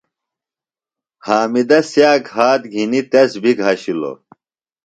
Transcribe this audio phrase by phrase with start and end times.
[1.25, 4.17] حامدہ سِیاک ہات گِھنیۡ تس بیۡ گھشِلوۡ۔